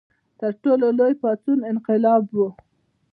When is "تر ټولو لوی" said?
0.39-1.13